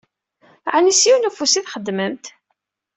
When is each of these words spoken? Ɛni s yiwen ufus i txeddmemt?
Ɛni 0.75 0.93
s 0.99 1.01
yiwen 1.07 1.27
ufus 1.29 1.53
i 1.59 1.61
txeddmemt? 1.63 2.25